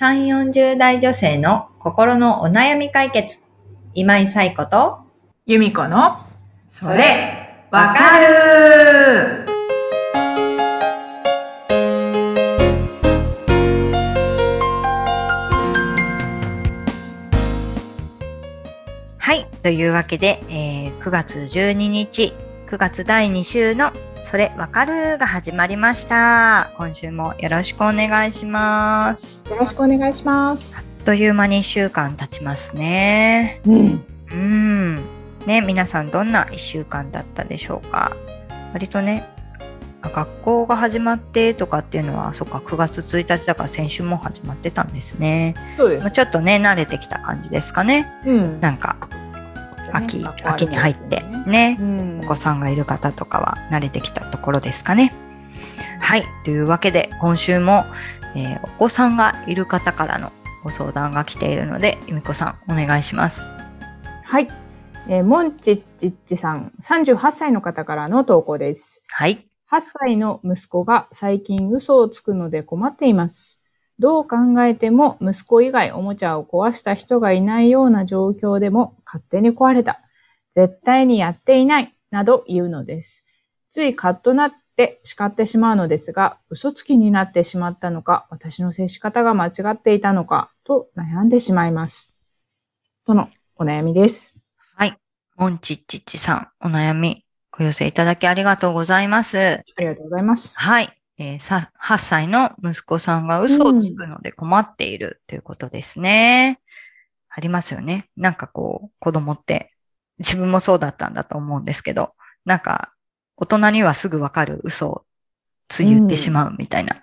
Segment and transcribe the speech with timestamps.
[0.00, 3.40] 3、40代女性の心のお悩み解決。
[3.94, 5.00] 今井彩子と、
[5.44, 6.18] 由美子の、
[6.68, 9.44] それ、わかる
[19.18, 19.46] はい。
[19.62, 22.34] というわけで、えー9月12日、
[22.68, 23.90] 9月第2週の
[24.30, 26.70] それわかるが始まりました。
[26.76, 29.42] 今週もよろしくお願いします。
[29.48, 30.80] よろしくお願いします。
[30.80, 33.62] あっという間に1週間経ちますね。
[33.64, 34.04] うん。
[34.30, 34.96] うん。
[35.46, 38.14] ね、皆さんどんな1週間だったでしょうか？
[38.74, 39.26] 割とね、
[40.02, 45.54] あ学校が始まってとかっていうのは、そっか、9月1日だから先週も始まってたんですね。
[45.78, 46.10] そうです。
[46.10, 48.06] ちょっとね、慣れてきた感じですかね。
[48.26, 48.60] うん。
[48.60, 48.96] なんか、
[49.94, 51.82] 秋、学校ある秋に入ってとねねう。
[51.82, 55.14] んお子さんがいる方とかは慣れてきたところですかね。
[56.00, 56.24] はい。
[56.44, 57.84] というわけで、今週も、
[58.34, 60.32] えーお子さんがいる方からの
[60.62, 63.48] ご相談が来ているので、由美子さん、お願いします。
[64.24, 64.48] はい。
[65.08, 69.02] えー、モンチッチッチさん、38歳の方からの投稿です。
[69.08, 69.48] はい。
[69.70, 73.60] 8歳の息子が最近嘘をつくので困っています。
[73.98, 80.00] どう考えても息子以外おもちゃを壊した人がいないような状況でも勝手に壊れた。
[80.66, 81.94] 絶対にやっていない。
[82.10, 83.24] など言うのです。
[83.70, 92.14] ついカッとなって叱ってしまうのですが、嘘つきになってしまったのか、私の接し方が間違っていたのか、と悩んでしまいます。
[93.06, 94.38] とのお悩みです。
[95.38, 97.24] モンチッチッチさん、お悩み、
[97.56, 99.38] お寄せいただきありがとうございます。
[99.38, 100.58] ありがとうございます。
[100.58, 100.92] はい。
[101.16, 106.60] えーさ、8歳の息子さんが嘘をつくので困っているということですね。
[107.28, 108.08] ありますよね。
[108.16, 109.72] なんかこう、子供って、
[110.18, 112.92] 自分もそうだったんだと思うんですけど、なんか、
[113.36, 115.04] 大人にはすぐわかる嘘を
[115.68, 116.96] つい言ってしまうみたいな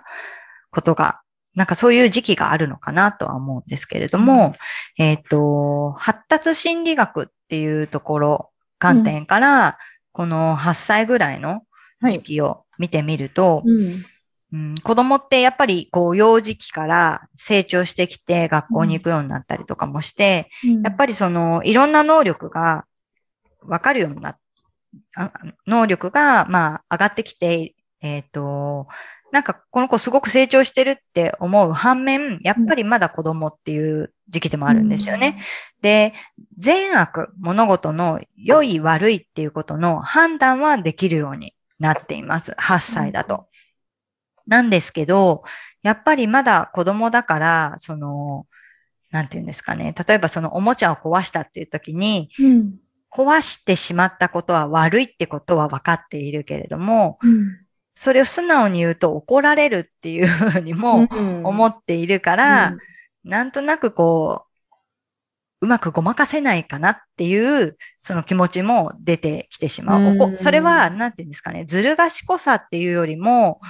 [0.72, 1.22] ことが、
[1.54, 4.56] なんかそういう時期があるのかなとは思うんですけれども、
[4.98, 9.78] えっ、と、発達心理学っていうところ、観点から、
[10.12, 11.62] この8歳ぐらいの
[12.02, 12.24] 時はい。
[12.24, 14.06] 期を見てみると、うん。
[14.54, 20.50] うん、子供ってやっぱりこう幼児期から成長してきて学校に行くようになったりとかもして、
[20.84, 22.86] やっぱりそのいろんな能力が
[23.68, 24.38] わかるようになっ
[25.16, 25.32] あ
[25.68, 28.88] 能力がまあ上がってきて、えっ、と、
[29.32, 35.42] なんかこの子すごく成長してるって思う反面、やっぱりまだ子供っていう時期でもあるんですよね。
[35.82, 36.14] で、
[36.58, 42.52] 善悪、物事の良い悪いっていうことの判断はできるようになっています。
[42.54, 43.48] 8歳だと。
[44.48, 45.44] なんですけど、
[45.82, 48.46] やっぱりまだ子供だから、その、
[49.12, 49.94] なんていうんですかね。
[50.08, 52.78] 例えばそのおもちゃを壊したっていう時に、うん。
[53.16, 57.66] 壊してしまったことは悪いってことは分かっているけれども、うん。
[57.98, 61.08] それを素直に言うと怒られるっていうふうにも
[61.44, 62.76] 思っているから、
[63.24, 64.44] なんとなくこ
[65.62, 70.02] う、うまくごまかせないかなっていう、その気持ちも出てきてしまう。
[70.02, 73.62] うんそれは、なんていうんですかね、ずる賢さっていうよりも、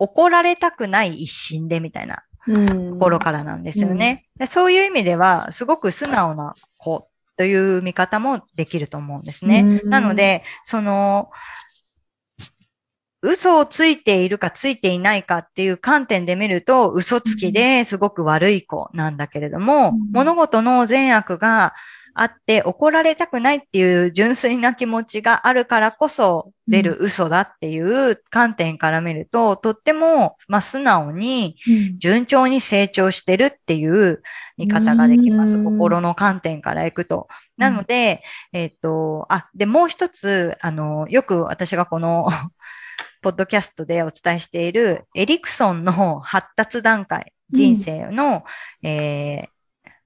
[0.00, 2.66] 怒られたくない一心でみたいなうん。
[2.94, 4.26] ところからなんですよね。
[4.36, 7.06] でそういう意味では、すごく素直な子
[7.38, 9.80] という見方もできると思うんですね。
[9.84, 9.88] うん。
[9.88, 11.30] なので、その、
[13.22, 20.12] 嘘をついているかついていないかっていう観点で見ると、嘘つきですごく悪い子なんだけれども、うん。
[20.12, 21.74] 物事の善悪が
[22.20, 34.22] あって怒られたくないっていう純粋な気持ちがあるからこそ出る嘘だっていう観点から見ると、とっても、まあ、素直にうん順調に成長してるっていう
[34.56, 35.56] 見方ができます。
[35.56, 37.28] うん心の観点からいくと。
[37.56, 42.28] なので、えっ、と、あ、で、もう一つ、あの、よく私がこの、
[43.22, 48.44] ポッドキャストでお伝えしている、エリクソンの発達段階、人生の、
[48.82, 49.48] えー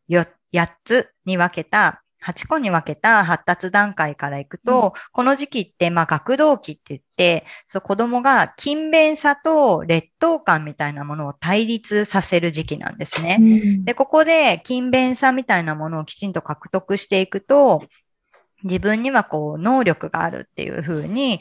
[0.09, 13.39] よ8つに分けた、8個に分けた発達段階からいくと、この時期って、まあ、学童期って言って、そう子供が勤勉さと劣等感みたいなものを対立させる時期なんですね。
[13.41, 17.83] うんで、ここで勤勉さみたいなものをきちんと獲得していくと、
[18.63, 21.41] 自分にはこう能力があるっていうふうに、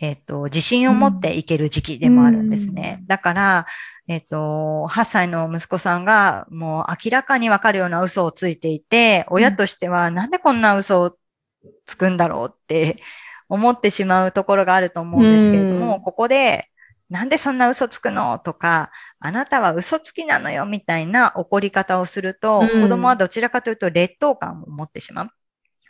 [0.00, 3.02] えっ、と、自信を持っていける時期でもあるんですね。
[3.06, 3.66] だから、
[4.06, 11.16] えっ、と、8歳の息子さんがもう明らかにわかるような嘘をついていて、親としてはなんでこんな嘘を
[11.84, 12.96] つくんだろうって
[13.48, 16.68] 思ってしまうところがあると思うんですけれども、うんここで、
[17.10, 25.30] なんでそんな嘘つくのとか、あなたは嘘つきなのよみたいな怒り方をすると、うん子供はどちらかというと劣等感を持ってしまう。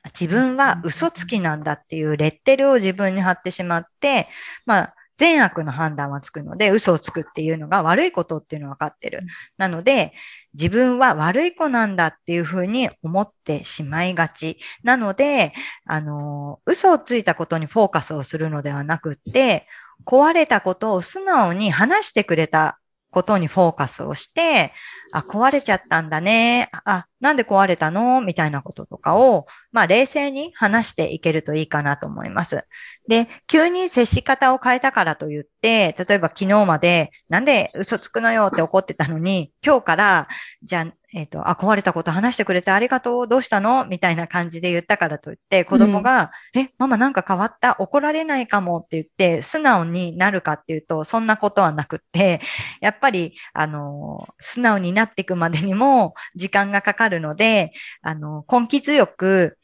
[0.07, 4.29] 自分は嘘つきなんだっていうレッテルを自分に貼ってしまって、
[4.67, 9.23] まあ、善悪の判断はつくので、嘘をつくっていうのが悪いことっていうのは分かってる。
[9.57, 10.13] なので、
[10.55, 14.61] 自分は悪い子なんだっていうふうに思ってしまいがち。
[14.85, 15.53] なので、
[15.87, 19.67] あの、嘘をついたことにフォーカスをするのではなくって、
[20.07, 22.79] 壊れたことを素直に話してくれた
[23.11, 24.73] ことにフォーカスをして、
[25.13, 26.69] あ、壊れちゃったんだね。
[26.85, 28.21] あ、なんで壊れたの？
[28.21, 32.65] みたいなこととかを、まあ冷静に話していけるといいかなと思います。
[33.09, 40.29] で、急に接し方を変えたからといって、例えば昨日まで、なんで嘘つくのよって怒ってたのに、今日から、
[40.63, 43.87] じゃあ、えっ、ー、と、あ、壊れたこと話してくれてありがとう、どうしたの？
[43.87, 47.77] みたいな感じで言ったからといって、子供が、うん、え、ママなんか変わった？
[47.79, 52.43] 怒られないかもって言って、素直になるかっていうと、そんなことはなくって、
[52.83, 57.73] やっぱり、あの、素直になっていくまでにも時間がかかるので、
[58.03, 59.59] あの、根気強く、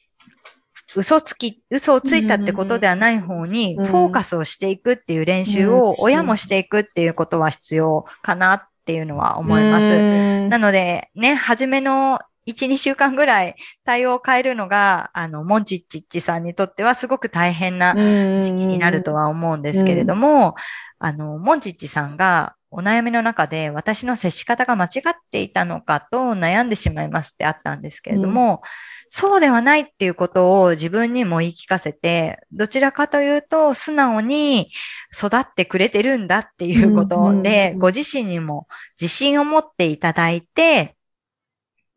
[0.97, 10.49] 嘘つき、嘘をついたってことではない方にフォーカスをしていくっていう練習を親もしていくっていうことは必要かなっていうのは思います。
[10.49, 17.95] なので、ね、初めの1、2週間ぐらい対応を変えるのが、あの、モンチッチッチさんにとってはすごく大変な
[18.43, 20.55] 時期になるとは思うんですけれども、
[20.99, 28.69] あの、モンチッチさんがお悩みの中で私の接し方が間違っていたのかと悩んでしまいますってあったんですけれども、うん。
[29.09, 34.73] そうではないっていうことを自分にも言い聞かせて、どちらかというと素直に
[35.17, 38.67] 育ってくれてるんだっていうことで、ご自身にも
[39.01, 40.97] 自信を持っていただいて、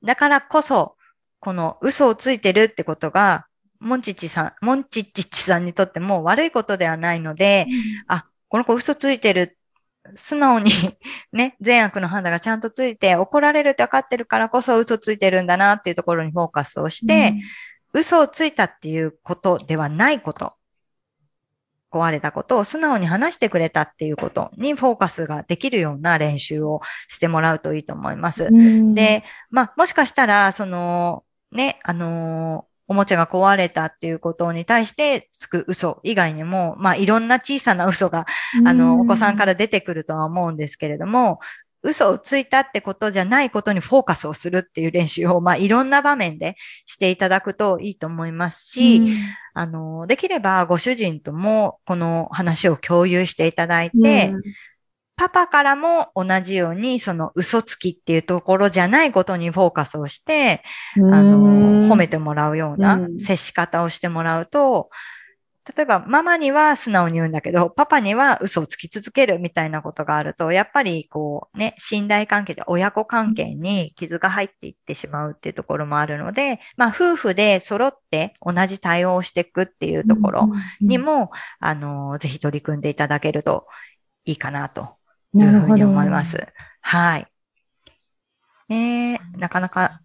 [0.04, 0.96] だからこそ、
[1.40, 3.48] この嘘をついてるってことが、
[3.80, 7.76] モンチッチさん、モンチッチッチさんにとっても悪いことではないので、うん、
[8.08, 9.57] あ、この子嘘ついてる
[10.16, 10.72] 素直に
[11.32, 17.34] ね、善悪の判断がちゃんとついて、怒られるって分かってるからこそ嘘ついてるんだなっていうところにフォーカスをして、
[17.94, 20.54] うん、嘘をついたっていうことではないこと、
[21.92, 28.46] 壊れたことを素直に話してくれたっていうことにフォーカスができるような練習をしてもらうといいと思います。
[28.46, 38.26] うん、で、まあ、もしかしたら、その、ね、あのーおもちゃが壊れたっていうことに対してつく嘘以外にも、まあいろんな小さな嘘が、
[38.64, 41.40] あの、お子さんから出てくるとは思うんですけれども、
[41.84, 46.56] 嘘をついたってことじゃないことにフォーカスをするっていう練習を、まあいろんな場面で
[46.86, 49.04] していただくといいと思いますし、
[49.54, 54.40] あの、できればご主人ともこの話を共有していただいて、
[55.18, 60.64] パパからも同じように、その嘘つきっていうところじゃないことにフォーカスをして、
[60.96, 64.90] あの、褒めてもらうような接し方をしてもらうと、
[65.76, 80.50] 例えばママには素直に言うんだけど、パパには嘘をつき続けるみたいなことがあると、やっぱりこうね、信頼関係で親子関係に傷が入っていってしまうっていうところもあるので、まあ夫婦で揃って同じ対応をしていくっていうところ
[80.80, 83.68] にも、あの、ぜひ取り組んでいただけると
[84.26, 84.88] いいかなと
[85.34, 86.48] いうふうに思います。
[86.82, 87.28] はい。
[88.70, 90.02] ねなかなか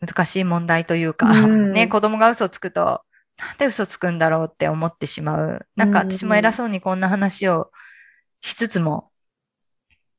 [0.00, 3.02] 難しい問題というか、うん、 ね、子供が嘘つくと、
[3.36, 5.66] なんで嘘つくんだろうって思ってしまう。
[5.76, 7.70] なんか私も偉そうにこんな話を
[8.40, 9.10] しつつも、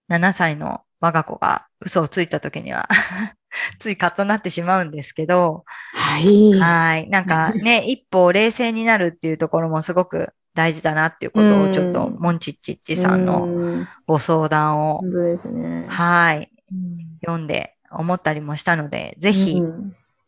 [0.10, 2.90] 7歳の我が子が嘘をついた時には
[3.80, 6.60] ついカッとなってしまうんですけど、はい。
[6.60, 7.10] はい。
[7.10, 15.02] なんかね、一歩冷静になるっていうところもすごく大事だなっていうことをちょっと、モンチッチッチさんのご相談を、
[15.48, 15.86] ね。
[15.88, 16.52] はい。
[17.22, 19.64] 読んで思ったりもしたので、ぜひ、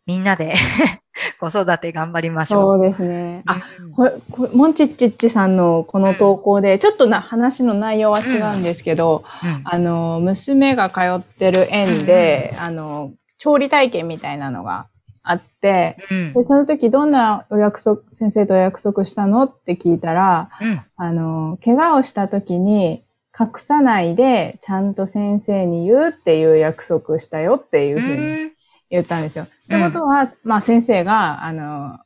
[0.05, 0.53] みんなで
[1.41, 2.79] 子育て頑張りましょう。
[2.79, 3.43] そうですね。
[3.45, 3.59] あ、
[3.93, 14.85] これ、これモンチッチッチさんのこの投稿で、ちょっとな話の内容は違うんですけど、うんうん、あの、娘が通ってる園で、あの、調理体験みたいなのが
[15.23, 19.43] あって、うん、でその時どんなお約束、先生とお約束したの？
[19.43, 23.03] って聞いたら、うん、あの、怪我をした時に
[23.39, 28.51] 隠さないでちゃんと先生に言うっていう約束したよっていうふうに
[28.89, 29.45] 言ったんですよ。
[29.45, 31.99] ってことは、まあ先生が、あの、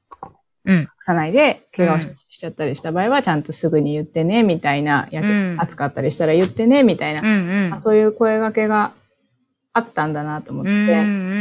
[0.65, 8.91] うん、隠さないで怪我をし,、ちゃったりした場合はちゃんとすぐに言ってね、みたいな、うん、暑かったりしたら言ってね、みたいな、うんうん、そういう声掛けが
[9.75, 10.69] あったんだなと思って、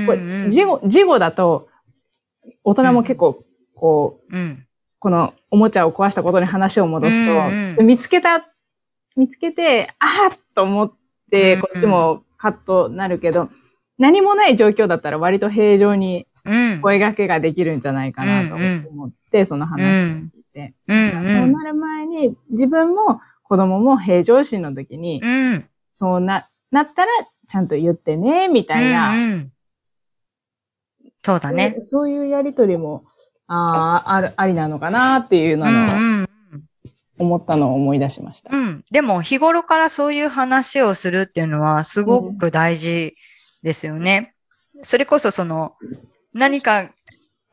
[0.06, 1.68] これ、事後、事後だと、
[2.64, 3.40] 大人も結構、
[3.76, 4.66] こう、うん、
[4.98, 8.44] このおもちゃを壊したことに話を戻すと、うんうん、見つけた、
[9.14, 10.92] 見つけて、ああと思っ
[11.30, 13.50] て、こっちもカッとなるけど、
[13.98, 16.24] 何もない状況だったら割と平常に
[16.82, 18.56] 声掛けができるんじゃないかなと
[18.90, 20.74] 思って、その話を聞いて。
[20.88, 25.22] そうなる前に、自分も子供も平常心の時に、
[25.92, 27.12] そうな、なったら
[27.54, 29.10] ちゃんと言ってね、みたいな。
[29.10, 29.52] うんうん、
[31.24, 31.84] そうだねそう。
[31.84, 33.04] そういうやりとりも、
[33.46, 36.28] ああ、ある、ありなのかなっていうのの、うんうん、
[37.20, 38.50] 思ったのを思い出しました。
[38.52, 38.84] うん。
[38.90, 43.14] でも日頃からそういう話をするっていうのはすごく大事
[43.62, 44.34] ですよね。
[44.82, 45.76] それこそその
[46.32, 46.90] 何か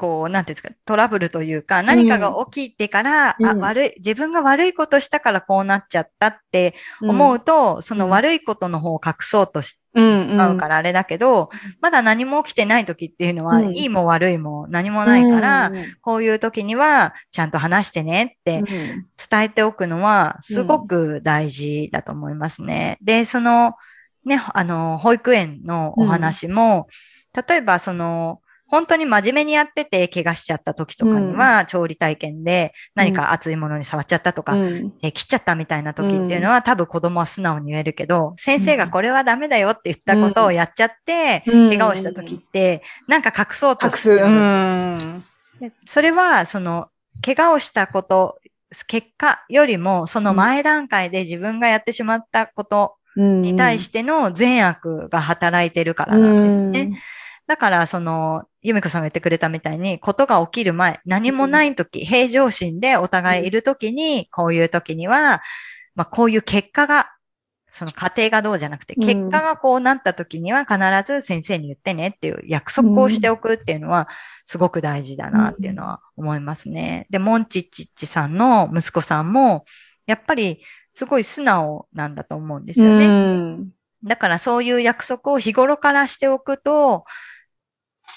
[0.01, 3.59] こう、なんていうんですか、トラブルというか、何かが起きてから、あ、うん。
[3.59, 10.37] 悪い、自分が悪いことしたからこうなっちゃったって思うと、その悪いことの方を隠そうとしうん、うん。
[10.37, 13.75] まうからあれだけど、まだ何も起きてない時っていうのは、うん。
[13.75, 18.63] いいも悪いも何もないから、うん、うんこういう時にはちゃんと話してねって
[19.29, 22.97] 伝えておくのはすごく大事だと思いますね。
[23.01, 23.75] で、その、
[24.25, 26.87] ね、あの、保育園のお話も、
[27.47, 28.40] 例えばその、
[28.71, 34.93] 本当に真面目にやってて怪我しちゃった時とかには、調理体験で何か熱いものに触っちゃったとか、うん。
[35.03, 41.67] えー切っちゃったみたいな時っていうのは、多分子供は素直に言えるけど、先生がこれはダメだよって言ったことをやっちゃって、うん。
[41.67, 44.09] 怪我をした時って、なんか隠そうと隠す。
[44.09, 44.97] るうん。
[45.59, 46.87] でそれは、その、
[47.25, 48.39] 怪我をしたこと、
[48.87, 57.01] 結果よりも、その前段階で自分がやってしまったことに対しての善悪が働いてるからなんですね。
[57.51, 65.41] だから、その、ゆみこさんが言ってくれたみたいに、ことが起きる前、何もない時、平常心でお互いいる時に、こういう時には、
[65.93, 67.09] まあ、こういう結果が、
[67.69, 69.05] その過程がどうじゃなくて、うん。
[69.05, 74.07] 結果がこうなった時には必ず先生に言ってねっていう約束をしておくっていうのは、
[74.45, 77.05] すごく大事だなっていうのは思いますね。
[77.09, 79.65] で、モンチッチッチさんの息子さんも、
[80.05, 83.05] やっぱりすごい素直なんだと思うんですよね。
[83.07, 83.71] うん。
[84.03, 87.05] だからそういう約束を日頃からしておくと、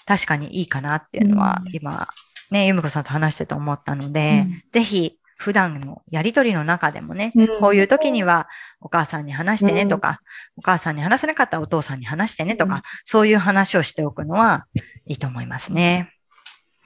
[0.06, 1.72] 確かにいいかなっていうのは、うん。
[1.74, 2.08] 今、
[2.50, 7.46] ね、ゆみこさんと話してて思ったので、ぜひ、普段のやりとりの中でもね、うん。
[7.60, 8.48] こういう時には
[8.80, 10.20] お母さんに話してねとか、
[10.56, 12.82] お母さんに話せなかったらお父さんに話してねとか、うん。
[13.04, 14.66] そういう話をしておくのは
[15.06, 16.12] いいと思いますね。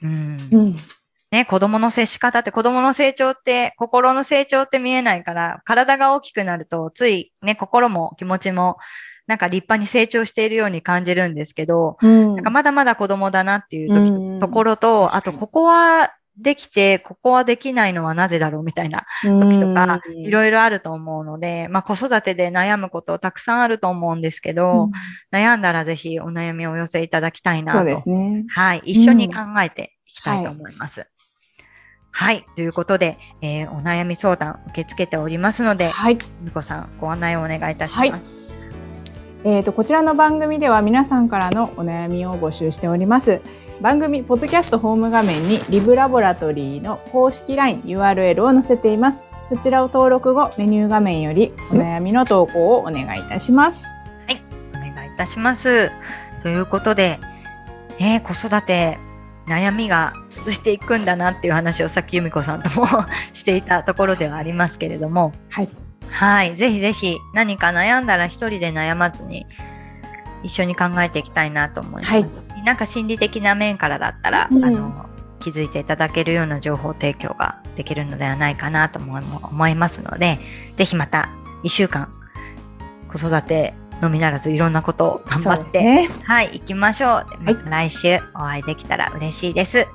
[0.01, 0.49] うん。
[0.51, 0.75] うん。
[1.31, 8.77] ね、子供の接し方って子供の成長って、心の成長って見えないから、体が大きくなると、ついね、心も気持ちも、
[9.29, 24.89] なんか立派に成長しているように感じるんですけど、うんなんかまだまだ子供だなっていう時、うんところと、あとここはできて、ここはできないのはなぜだろうみたいな時とか、うんいろいろあると思うので、まあ子育てで悩むことたくさんあると思うんですけど、
[25.31, 27.77] 悩んだらぜひお悩みをお寄せいただきたいなと。
[27.77, 28.45] そうですね。
[28.49, 28.81] はい。
[28.83, 31.07] 一緒に考えていきたいと思います。
[32.09, 32.43] はい。
[32.55, 36.17] ということで、えーお悩み相談受け付けておりますので、はい。
[36.41, 38.38] みこさんご案内をお願いいたします。
[39.45, 43.41] えー、とこちらの番組では皆さんからのお悩みを募集しております。
[43.79, 49.23] 番組ポッドキャストホーム画面にリブラボラトリーの公式 LINE URL を載せています。
[49.47, 53.87] そちらを登録後メニュー画面よりお悩みの投稿をお願いいたします。
[54.71, 55.89] お願いいたします。
[56.43, 57.19] ということで、
[57.97, 58.97] ね、子育て、
[59.47, 62.85] 悩みが続いていくんだなっていう話をさっき由美子さんとも
[63.33, 65.69] していたところではありますけれども、はい
[66.11, 66.55] はい。
[66.55, 69.45] ぜひぜひ何か悩んだら一人で悩まずに
[70.43, 72.13] 一緒に考えていきたいなと思います。
[72.13, 80.37] はいなんか心理的な面からだったら、うんあの、気づいていただけるような情報提供ができるのではないかなと思い思いますので、
[80.75, 81.29] ぜひまた
[81.63, 82.13] 一週間
[83.11, 87.27] 子育てのみならずいろんなことを頑張って、ねはい、行きましょう。
[87.41, 89.87] また来週お会いできたら嬉しいです。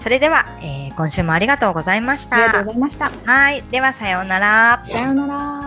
[0.00, 2.64] それでは、えー今週もありがとうございましありがとうた。
[2.64, 4.82] ございましたはい、ではさようなら。
[4.86, 5.65] さようなら